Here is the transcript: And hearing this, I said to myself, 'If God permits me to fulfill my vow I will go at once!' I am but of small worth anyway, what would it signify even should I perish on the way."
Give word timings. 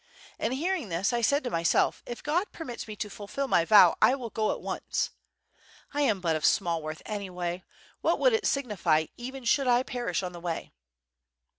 And 0.39 0.55
hearing 0.55 0.89
this, 0.89 1.13
I 1.13 1.21
said 1.21 1.43
to 1.43 1.51
myself, 1.51 2.01
'If 2.07 2.23
God 2.23 2.51
permits 2.51 2.87
me 2.87 2.95
to 2.95 3.07
fulfill 3.07 3.47
my 3.47 3.65
vow 3.65 3.95
I 4.01 4.15
will 4.15 4.31
go 4.31 4.51
at 4.51 4.59
once!' 4.59 5.11
I 5.93 6.01
am 6.01 6.21
but 6.21 6.35
of 6.35 6.43
small 6.43 6.81
worth 6.81 7.03
anyway, 7.05 7.63
what 8.01 8.17
would 8.17 8.33
it 8.33 8.47
signify 8.47 9.05
even 9.15 9.43
should 9.43 9.67
I 9.67 9.83
perish 9.83 10.23
on 10.23 10.31
the 10.31 10.39
way." 10.41 10.71